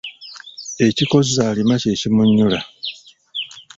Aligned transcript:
Ekikozza 0.87 1.41
alima, 1.51 1.75
kye 1.81 1.93
kimunnyulula. 1.99 2.59